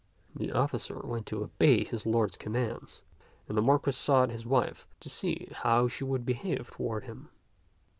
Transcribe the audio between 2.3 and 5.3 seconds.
commands; and the Marquis sought his wife to